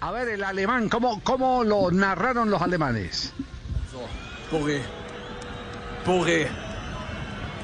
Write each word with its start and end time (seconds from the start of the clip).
A 0.00 0.10
ver, 0.10 0.30
el 0.30 0.42
alemán, 0.42 0.88
¿cómo, 0.88 1.20
cómo 1.22 1.62
lo 1.62 1.92
narraron 1.92 2.50
los 2.50 2.60
alemanes? 2.60 3.32
So, 3.92 4.08
Boré. 4.50 4.82
Boré. 6.04 6.48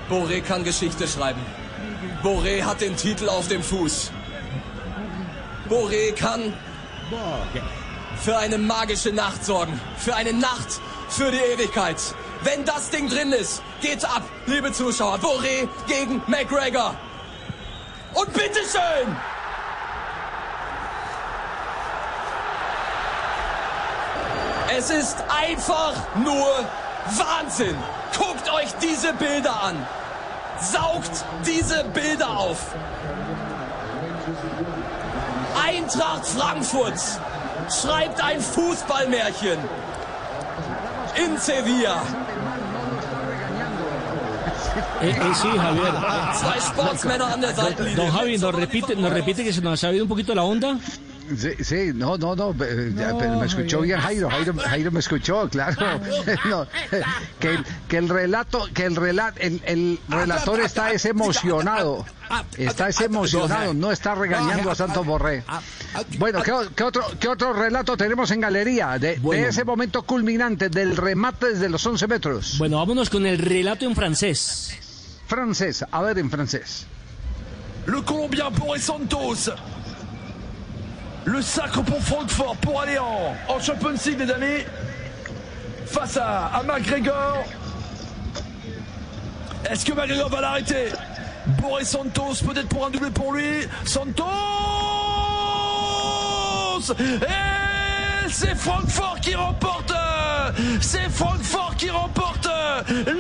Boré 0.09 0.41
kann 0.41 0.63
Geschichte 0.63 1.09
schreiben. 1.09 1.43
Boré 2.23 2.63
hat 2.63 2.81
den 2.81 2.95
Titel 2.97 3.29
auf 3.29 3.49
dem 3.49 3.61
Fuß. 3.61 4.13
Boré 5.69 6.13
kann 6.13 6.55
für 8.23 8.39
eine 8.39 8.57
magische 8.57 9.11
Nacht 9.13 9.45
sorgen. 9.45 9.81
Für 9.97 10.15
eine 10.15 10.33
Nacht 10.33 10.81
für 11.09 11.33
die 11.33 11.39
Ewigkeit. 11.39 11.97
Wenn 12.45 12.65
das 12.65 12.91
Ding 12.91 13.09
drin 13.09 13.33
ist, 13.33 13.63
geht's 13.81 14.05
ab, 14.05 14.23
liebe 14.47 14.71
Zuschauer. 14.71 15.19
Boré 15.19 15.67
gegen 15.89 16.23
McGregor. 16.29 16.95
Und 18.15 18.33
bitteschön! 18.33 19.17
Es 24.77 24.91
ist 24.91 25.17
einfach 25.29 25.95
nur 26.17 26.49
Wahnsinn. 27.17 27.77
Guckt 28.17 28.53
euch 28.53 28.69
diese 28.83 29.13
Bilder 29.15 29.63
an. 29.63 29.87
Saugt 30.61 31.25
diese 31.47 31.85
Bilder 31.85 32.31
auf. 32.31 32.59
Eintracht 35.65 36.27
Frankfurt 36.27 37.01
schreibt 37.71 38.23
ein 38.23 38.41
Fußballmärchen 38.41 39.59
in 41.17 41.39
Sevilla. 41.39 42.03
Eh, 45.01 45.11
eh, 45.11 45.35
sí, 45.35 45.49
Javier. 45.49 46.33
Zwei 46.35 46.61
Sportsmänner 46.61 47.27
an 47.27 47.41
der 47.41 47.55
Seitenlinie. 47.55 47.97
Don 47.97 48.13
Javi, 48.13 48.39
¿nos 48.39 48.55
repite, 48.55 48.97
¿nos 48.97 49.13
repite 49.13 49.45
que 49.45 49.53
se 49.53 49.61
nos 49.61 49.83
ha 49.85 49.93
ido 49.93 50.05
un 50.05 50.09
poquito 50.09 50.35
la 50.35 50.43
onda? 50.43 50.77
Sí, 51.37 51.65
sí, 51.65 51.91
no, 51.95 52.17
no, 52.17 52.35
no, 52.35 52.51
eh, 52.65 52.93
pero 53.19 53.39
me 53.39 53.47
escuchó 53.47 53.81
bien 53.83 54.01
Jairo, 54.01 54.31
Jairo, 54.31 54.55
Jairo 54.55 54.91
me 54.93 55.01
escuchó, 55.01 55.49
claro. 55.49 55.77
No, 56.49 56.67
que, 57.39 57.59
que 57.89 57.97
el 57.99 58.09
relato, 58.09 58.67
que 58.73 58.85
el 58.85 58.97
relato, 58.97 59.39
el, 59.41 59.61
el 59.67 59.99
relator 60.09 60.61
está 60.61 60.91
es 60.93 61.05
emocionado, 61.05 62.07
está 62.57 62.89
es 62.89 63.01
emocionado, 63.01 63.75
no 63.75 63.93
está 63.93 64.15
regañando 64.15 64.71
a 64.71 64.75
Santos 64.75 65.05
Borré. 65.05 65.45
Bueno, 66.19 66.43
¿qué, 66.43 66.53
qué 66.75 66.85
otro, 66.85 67.05
qué 67.19 67.29
otro 67.29 67.53
relato 67.53 67.97
tenemos 67.97 68.31
en 68.31 68.41
galería 68.41 68.99
de, 68.99 69.15
de 69.15 69.19
Bueno. 69.21 69.47
ese 69.47 69.65
momento 69.65 70.03
culminante 70.03 70.69
del 70.69 70.97
remate 70.97 71.51
desde 71.51 71.69
los 71.69 71.85
11 71.85 72.07
metros? 72.07 72.59
Bueno, 72.59 72.79
vámonos 72.79 73.11
con 73.11 73.27
el 73.27 73.39
relato 73.39 73.85
en 73.85 73.95
francés. 73.95 74.77
Francés, 75.27 75.85
a 75.91 76.03
ver 76.03 76.19
en 76.19 76.31
francés. 76.31 76.87
Le 77.87 78.03
Colombien 78.03 78.53
Boré 78.55 78.81
Santos. 78.81 79.51
Le 81.29 81.43
sacre 81.43 81.83
pour 81.83 82.01
Francfort 82.01 82.57
pour 82.57 82.81
aller 82.81 82.97
en, 82.97 83.37
en 83.49 83.61
Champions 83.61 83.91
League, 83.91 84.19
les 84.19 84.31
amis. 84.31 84.65
Face 85.85 86.17
à, 86.17 86.47
à 86.47 86.63
McGregor. 86.63 87.45
Est-ce 89.71 89.85
que 89.85 89.93
McGregor 89.93 90.31
va 90.31 90.41
l'arrêter? 90.41 90.87
Boré 91.61 91.85
Santos, 91.85 92.37
peut-être 92.47 92.69
pour 92.69 92.87
un 92.87 92.91
doublé 92.91 93.11
pour 93.11 93.35
lui. 93.35 93.69
Santos 93.85 94.25
Et 96.89 98.31
c'est 98.31 98.55
Francfort 98.55 99.19
qui 99.21 99.35
remporte 99.35 99.93
C'est 100.81 101.11
Francfort 101.11 101.75
qui 101.77 101.91
remporte 101.91 102.38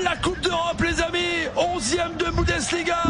la 0.02 0.16
Coupe 0.16 0.40
d'Europe, 0.40 0.82
les 0.82 1.00
amis 1.00 1.46
11e 1.56 2.16
de 2.16 2.30
Bundesliga. 2.30 3.02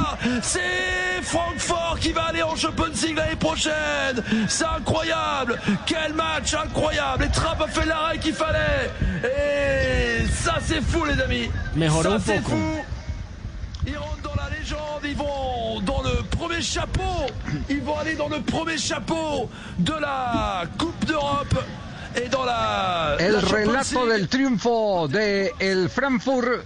C'est 0.43 1.23
Francfort 1.23 1.99
qui 2.01 2.13
va 2.13 2.25
aller 2.25 2.43
en 2.43 2.57
Champions 2.57 2.87
League 3.03 3.17
l'année 3.17 3.37
prochaine. 3.37 4.23
C'est 4.49 4.65
incroyable. 4.65 5.59
Quel 5.87 6.15
match 6.15 6.55
incroyable. 6.55 7.25
Et 7.25 7.29
Trapp 7.31 7.61
a 7.61 7.69
fait 7.69 7.87
l'arrêt 7.87 8.19
qu'il 8.19 8.35
fallait. 8.35 8.91
Et 9.25 10.27
ça 10.29 10.59
c'est 10.65 10.81
fou 10.81 11.05
les 11.05 11.21
amis. 11.21 11.51
Ça 12.03 12.19
c'est 12.25 12.43
fou. 12.43 12.57
Ils 13.87 13.97
rentrent 13.97 14.23
dans 14.23 14.35
la 14.35 14.51
légende, 14.59 15.03
ils 15.05 15.17
vont 15.17 15.81
dans 15.81 16.03
le 16.03 16.23
premier 16.37 16.61
chapeau, 16.61 17.27
ils 17.71 17.81
vont 17.81 17.97
aller 17.97 18.15
dans 18.15 18.29
le 18.29 18.41
premier 18.41 18.77
chapeau 18.77 19.49
de 19.79 19.93
la 19.93 20.65
Coupe 20.77 20.88
El 23.29 23.35
la 23.35 23.41
relato 23.41 24.07
del 24.07 24.29
triunfo 24.29 25.09
de 25.09 25.53
el 25.59 25.89
Frankfurt 25.91 26.65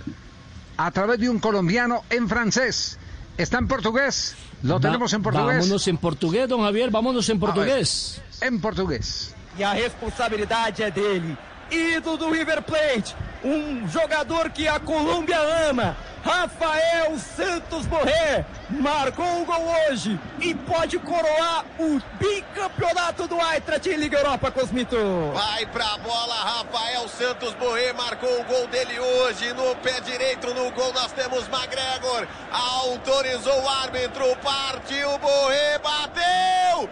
a 0.76 0.90
través 0.90 1.18
de 1.18 1.28
un 1.28 1.38
colombiano 1.38 2.04
en 2.10 2.28
francés. 2.28 2.98
¿Está 3.36 3.58
en 3.58 3.66
portugués? 3.68 4.34
Lo 4.62 4.74
Va- 4.74 4.80
tenemos 4.80 5.12
en 5.12 5.22
portugués. 5.22 5.56
Vámonos 5.58 5.88
en 5.88 5.96
portugués, 5.98 6.48
don 6.48 6.62
Javier, 6.62 6.90
vámonos 6.90 7.28
en 7.28 7.40
portugués. 7.40 8.20
En 8.40 8.60
portugués. 8.60 9.34
E 9.58 9.64
a 9.64 9.72
responsabilidade 9.74 10.82
é 10.82 10.90
dele. 10.90 11.36
Ídolo 11.70 12.16
do 12.18 12.30
River 12.30 12.62
Plate, 12.62 13.14
um 13.44 13.88
jogador 13.88 14.50
que 14.50 14.68
a 14.68 14.78
Colômbia 14.78 15.38
ama. 15.70 15.96
Rafael 16.24 17.18
Santos 17.18 17.84
Borré 17.86 18.44
marcou 18.70 19.42
o 19.42 19.44
gol 19.44 19.74
hoje 19.88 20.18
e 20.40 20.54
pode 20.54 20.98
coroar 21.00 21.64
o 21.78 22.00
bicampeonato 22.18 23.26
do 23.26 23.34
Eintracht 23.40 23.88
em 23.88 23.96
Liga 23.96 24.18
Europa, 24.18 24.50
Cosmito. 24.52 24.96
Vai 25.34 25.66
pra 25.66 25.98
bola, 25.98 26.34
Rafael 26.34 27.08
Santos 27.08 27.52
Borré 27.54 27.92
marcou 27.92 28.40
o 28.40 28.44
gol 28.44 28.68
dele 28.68 28.98
hoje. 29.00 29.52
No 29.52 29.74
pé 29.76 30.00
direito 30.00 30.54
no 30.54 30.70
gol 30.70 30.92
nós 30.92 31.10
temos 31.10 31.48
McGregor. 31.48 32.26
Autorizou 32.52 33.60
o 33.60 33.68
árbitro, 33.68 34.24
partiu, 34.36 35.18
Borré 35.18 35.78
bateu! 35.78 36.88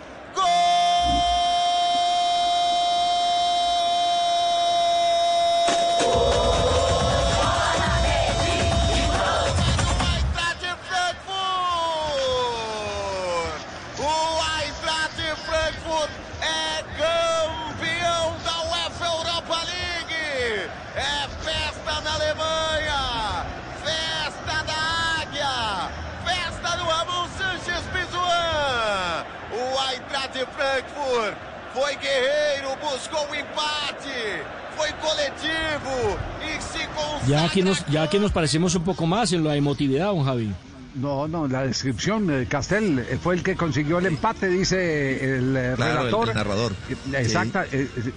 Frankfurt 30.64 31.34
foi 31.72 31.96
guerreiro, 31.96 32.76
buscou 32.82 33.24
o 33.30 33.34
empate! 33.34 34.44
Foi 34.76 34.90
coletivo 35.00 36.18
e 36.42 36.60
se 36.60 37.30
Ya 37.30 37.44
aquí, 37.46 37.62
nos, 37.62 37.82
ya 37.86 38.02
aquí 38.02 38.18
nos 38.18 38.30
parecemos 38.30 38.74
un 38.74 38.84
poco 38.84 39.06
más 39.06 39.32
en 39.32 39.42
la 39.42 39.56
emotividad, 39.56 40.06
don 40.08 40.22
Javi. 40.22 40.52
No, 40.96 41.26
no, 41.28 41.46
la 41.48 41.62
descripción, 41.62 42.28
eh, 42.30 42.46
Castel 42.46 42.98
eh, 42.98 43.16
fue 43.22 43.36
el 43.36 43.42
que 43.42 43.54
consiguió 43.56 44.00
el 44.00 44.06
empate, 44.06 44.48
dice 44.48 45.36
el 45.36 45.56
eh, 45.56 45.72
Claro, 45.76 45.92
el- 45.92 45.98
relator. 46.06 46.28
el 46.28 46.34
narrador. 46.34 46.72
Eh, 46.90 46.96
Exacta, 47.20 47.64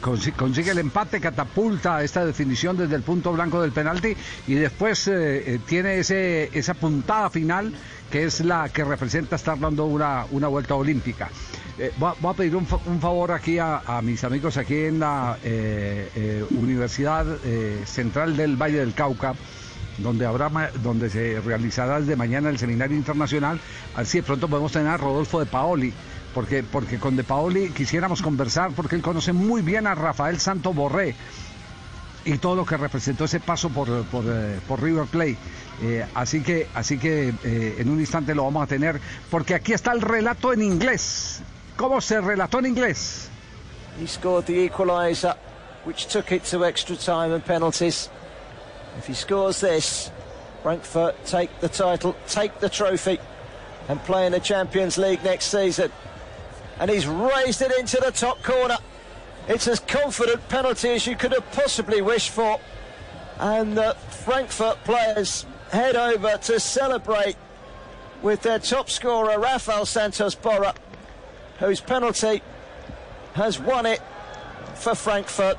consi- 0.02 0.34
consigue 0.34 0.72
el 0.72 0.80
empate, 0.80 1.22
catapulta 1.22 2.04
esta 2.04 2.26
definición 2.26 2.76
desde 2.76 2.96
el 2.96 3.04
punto 3.04 3.32
blanco 3.32 3.62
del 3.62 3.72
penalti 3.72 4.18
y 4.48 4.56
después 4.56 5.10
tiene 5.68 6.00
ese, 6.00 6.50
esa 6.58 6.74
puntada 6.74 7.30
final 7.30 7.72
que 8.12 8.24
es 8.26 8.42
la 8.42 8.68
que 8.70 8.84
representa 8.84 9.36
estar 9.38 9.58
dando 9.60 9.86
una, 9.86 10.26
una 10.32 10.48
vuelta 10.48 10.76
olímpica. 10.76 11.30
Eh, 11.80 11.92
voy, 11.98 12.14
a, 12.22 12.34
pedir 12.36 12.56
un, 12.56 12.68
un 12.86 13.02
favor 13.02 13.32
aquí 13.32 13.58
a, 13.58 13.82
mis 14.04 14.24
amigos 14.24 14.58
aquí 14.58 14.76
en 14.76 15.00
la 15.00 15.40
eh, 15.44 16.08
eh, 16.16 16.46
Universidad 16.52 17.26
eh, 17.44 17.82
Central 17.86 18.38
del 18.38 18.58
Valle 18.58 18.78
del 18.78 18.94
Cauca 18.94 19.34
donde 19.98 20.28
habrá 20.28 20.72
donde 20.84 21.10
se 21.10 21.42
realizará 21.42 22.00
desde 22.00 22.16
mañana 22.16 22.50
el 22.50 22.60
seminario 22.60 22.98
internacional, 22.98 23.60
así 23.96 24.20
de 24.20 24.24
pronto 24.24 24.48
podemos 24.48 24.72
tener 24.72 24.88
a 24.88 24.98
Rodolfo 24.98 25.40
de 25.40 25.46
Paoli, 25.46 25.94
porque, 26.34 26.64
porque 26.64 26.98
con 26.98 27.16
de 27.16 27.24
Paoli 27.24 27.70
quisiéramos 27.70 28.22
conversar, 28.22 28.72
porque 28.76 28.96
él 28.96 29.04
conoce 29.04 29.34
muy 29.34 29.62
bien 29.62 29.86
a 29.86 29.94
Rafael 29.94 30.40
Santo 30.40 30.74
Borré 30.74 31.16
y 32.26 32.38
todo 32.40 32.56
lo 32.56 32.66
que 32.66 32.76
representó 32.76 33.26
ese 33.26 33.40
paso 33.40 33.70
por, 33.70 34.04
por, 34.06 34.82
River 34.82 35.06
Plate. 35.06 35.38
Así 36.16 36.42
que, 36.42 36.68
así 36.74 36.98
que 36.98 37.32
en 37.44 37.88
un 37.88 38.00
instante 38.00 38.34
lo 38.34 38.46
vamos 38.46 38.64
a 38.64 38.68
tener, 38.68 39.00
porque 39.30 39.54
aquí 39.54 39.74
está 39.74 39.92
el 39.92 40.02
relato 40.02 40.54
en 40.54 40.64
inglés. 40.64 41.44
¿Cómo 41.78 42.02
se 42.02 42.22
relató 42.22 42.60
en 42.60 42.66
inglés? 42.76 43.30
He 44.00 44.06
scored 44.06 44.46
the 44.46 44.70
equaliser, 44.70 45.36
which 45.86 46.08
took 46.08 46.32
it 46.32 46.44
to 46.46 46.66
extra 46.66 46.96
time 46.96 47.32
and 47.32 47.44
penalties. 47.44 48.10
If 48.98 49.08
he 49.08 49.14
scores 49.14 49.60
this, 49.60 50.12
Frankfurt 50.62 51.26
take 51.26 51.60
the 51.60 51.70
title, 51.70 52.16
take 52.28 52.60
the 52.60 52.70
trophy, 52.70 53.20
and 53.90 54.00
play 54.04 54.26
in 54.26 54.32
the 54.32 54.40
Champions 54.40 54.98
League 54.98 55.24
next 55.24 55.46
season. 55.46 55.92
And 56.80 56.90
he's 56.90 57.08
raised 57.08 57.62
it 57.62 57.72
into 57.78 57.98
the 57.98 58.12
top 58.12 58.42
corner. 58.44 58.78
It's 59.48 59.68
as 59.68 59.80
confident 59.80 60.48
penalty 60.50 60.90
as 60.90 61.06
you 61.06 61.16
could 61.16 61.34
have 61.34 61.50
possibly 61.52 62.02
wished 62.02 62.30
for. 62.30 62.60
And 63.40 63.76
the 63.76 63.96
Frankfurt 64.10 64.84
players 64.84 65.46
head 65.72 65.96
over 65.96 66.38
to 66.38 66.60
celebrate 66.60 67.36
with 68.22 68.42
their 68.42 68.60
top 68.60 68.90
scorer, 68.90 69.38
Rafael 69.40 69.86
Santos 69.86 70.36
Borra, 70.36 70.74
whose 71.64 71.82
penalty 71.82 72.42
has 73.34 73.60
won 73.60 73.86
it 73.86 74.02
for 74.76 74.96
Frankfurt 74.96 75.58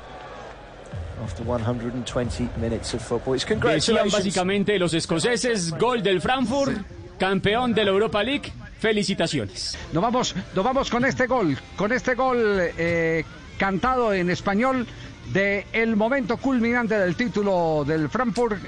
after 1.23 1.43
120 1.43 2.49
minutes 2.59 2.93
of 2.93 3.01
football. 3.01 3.33
It's 3.33 3.45
Decían 3.45 3.59
congratulations. 3.59 4.13
básicamente 4.13 4.77
los 4.77 4.93
escoceses, 4.93 5.71
gol 5.71 6.03
del 6.03 6.21
Frankfurt, 6.21 6.77
campeón 7.17 7.73
de 7.73 7.85
la 7.85 7.91
Europa 7.91 8.21
League. 8.23 8.51
Felicitaciones. 8.79 9.77
Nos 9.93 10.03
vamos, 10.03 10.35
nos 10.53 10.63
vamos 10.63 10.89
con 10.89 11.05
este 11.05 11.25
gol, 11.27 11.57
con 11.75 11.91
este 11.91 12.13
gol 12.13 12.59
eh, 12.77 13.23
cantado 13.57 14.13
en 14.13 14.29
español 14.29 14.85
de 15.33 15.65
el 15.71 15.95
momento 15.95 16.37
culminante 16.37 16.99
del 16.99 17.15
título 17.15 17.83
del 17.87 18.09
Frankfurt 18.09 18.59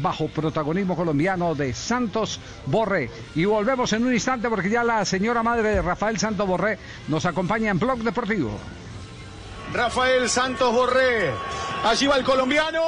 bajo 0.00 0.28
protagonismo 0.28 0.96
colombiano 0.96 1.54
de 1.54 1.72
Santos 1.72 2.40
Borré. 2.66 3.10
Y 3.34 3.44
volvemos 3.44 3.92
en 3.92 4.04
un 4.04 4.12
instante 4.12 4.48
porque 4.48 4.70
ya 4.70 4.84
la 4.84 5.04
señora 5.04 5.42
madre 5.42 5.70
de 5.70 5.82
Rafael 5.82 6.18
Santos 6.18 6.46
Borré 6.46 6.78
nos 7.08 7.26
acompaña 7.26 7.70
en 7.70 7.78
Blog 7.78 7.98
Deportivo. 7.98 8.58
Rafael 9.72 10.28
Santos 10.28 10.72
Borré. 10.72 11.32
Allí 11.84 12.06
va 12.06 12.16
el 12.16 12.24
colombiano. 12.24 12.80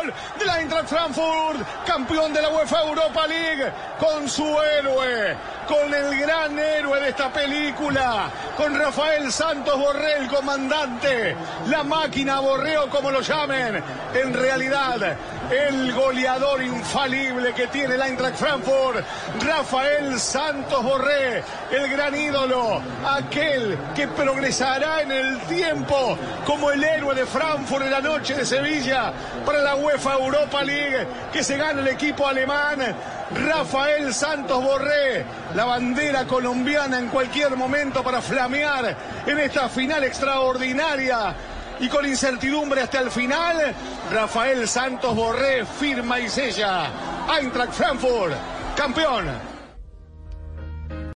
Gol 0.00 0.12
de 0.38 0.46
la 0.46 0.62
Frankfurt, 1.14 1.86
campeón 1.86 2.32
de 2.32 2.42
la 2.42 2.48
UEFA 2.48 2.82
Europa 2.82 3.26
League, 3.26 3.72
con 3.98 4.28
su 4.28 4.44
héroe, 4.44 5.36
con 5.68 5.94
el 5.94 6.18
gran 6.18 6.58
héroe 6.58 7.00
de 7.00 7.08
esta 7.10 7.32
película, 7.32 8.30
con 8.56 8.74
Rafael 8.74 9.30
Santos 9.32 9.78
Borré, 9.78 10.18
el 10.18 10.28
comandante, 10.28 11.36
la 11.68 11.84
máquina 11.84 12.40
Borreo, 12.40 12.88
como 12.90 13.10
lo 13.10 13.20
llamen, 13.20 13.82
en 14.14 14.34
realidad 14.34 15.16
el 15.50 15.92
goleador 15.92 16.62
infalible 16.62 17.52
que 17.52 17.66
tiene 17.68 17.94
el 17.94 18.02
Eintracht 18.02 18.36
Frankfurt, 18.36 19.04
Rafael 19.40 20.18
Santos 20.18 20.82
Borré, 20.82 21.42
el 21.70 21.90
gran 21.90 22.14
ídolo, 22.14 22.80
aquel 23.06 23.78
que 23.94 24.08
progresará 24.08 25.02
en 25.02 25.12
el 25.12 25.38
tiempo 25.42 26.16
como 26.46 26.70
el 26.70 26.82
héroe 26.82 27.14
de 27.14 27.26
Frankfurt 27.26 27.84
en 27.84 27.90
la 27.90 28.00
noche 28.00 28.34
de 28.34 28.44
Sevilla 28.44 29.12
para 29.44 29.62
la 29.62 29.76
UEFA 29.76 30.14
Europa 30.14 30.62
League, 30.62 31.03
que 31.32 31.42
se 31.42 31.56
gana 31.56 31.80
el 31.80 31.88
equipo 31.88 32.26
alemán. 32.26 32.78
Rafael 33.46 34.12
Santos 34.12 34.62
Borré, 34.62 35.24
la 35.54 35.64
bandera 35.64 36.26
colombiana 36.26 36.98
en 36.98 37.08
cualquier 37.08 37.56
momento 37.56 38.02
para 38.02 38.20
flamear 38.20 38.96
en 39.26 39.38
esta 39.38 39.68
final 39.68 40.04
extraordinaria 40.04 41.34
y 41.80 41.88
con 41.88 42.06
incertidumbre 42.06 42.82
hasta 42.82 43.00
el 43.00 43.10
final, 43.10 43.74
Rafael 44.12 44.68
Santos 44.68 45.14
Borré 45.14 45.64
firma 45.64 46.20
y 46.20 46.28
sella. 46.28 46.88
Eintracht 47.38 47.72
Frankfurt, 47.72 48.34
campeón. 48.76 49.53